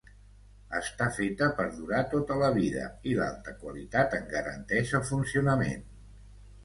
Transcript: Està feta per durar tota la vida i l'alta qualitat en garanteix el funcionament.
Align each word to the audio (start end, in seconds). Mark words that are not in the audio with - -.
Està 0.77 1.07
feta 1.17 1.49
per 1.59 1.65
durar 1.75 1.99
tota 2.15 2.37
la 2.45 2.49
vida 2.55 2.87
i 3.11 3.13
l'alta 3.21 3.55
qualitat 3.65 4.17
en 4.21 4.27
garanteix 4.35 4.95
el 5.01 5.05
funcionament. 5.15 5.87